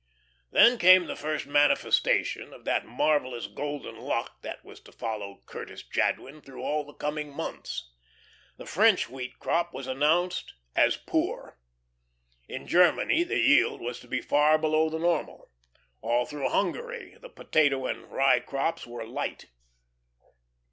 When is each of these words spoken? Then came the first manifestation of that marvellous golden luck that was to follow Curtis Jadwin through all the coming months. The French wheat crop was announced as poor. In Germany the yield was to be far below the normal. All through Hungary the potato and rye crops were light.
Then 0.49 0.79
came 0.79 1.05
the 1.05 1.15
first 1.15 1.45
manifestation 1.45 2.55
of 2.55 2.65
that 2.65 2.87
marvellous 2.87 3.45
golden 3.45 3.97
luck 3.97 4.41
that 4.41 4.65
was 4.65 4.79
to 4.79 4.91
follow 4.91 5.43
Curtis 5.45 5.83
Jadwin 5.83 6.41
through 6.41 6.63
all 6.63 6.83
the 6.83 6.95
coming 6.95 7.29
months. 7.31 7.87
The 8.57 8.65
French 8.65 9.09
wheat 9.11 9.37
crop 9.37 9.75
was 9.75 9.85
announced 9.85 10.55
as 10.75 10.97
poor. 10.97 11.59
In 12.47 12.65
Germany 12.65 13.21
the 13.23 13.37
yield 13.37 13.79
was 13.79 13.99
to 13.99 14.07
be 14.07 14.21
far 14.21 14.57
below 14.57 14.89
the 14.89 14.97
normal. 14.97 15.51
All 16.01 16.25
through 16.25 16.49
Hungary 16.49 17.15
the 17.21 17.29
potato 17.29 17.85
and 17.85 18.11
rye 18.11 18.39
crops 18.39 18.87
were 18.87 19.05
light. 19.05 19.51